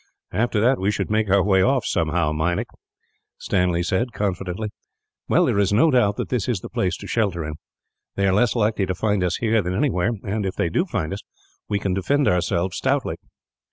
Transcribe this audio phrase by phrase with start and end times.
[0.31, 2.65] "After that we should make our way off, somehow, Meinik,"
[3.37, 4.69] Stanley said, confidently.
[5.29, 7.53] "Well, there is no doubt that this is the place to shelter in.
[8.15, 11.13] They are less likely to find us here than anywhere and, if they do find
[11.13, 11.19] us,
[11.69, 13.17] we can defend ourselves stoutly.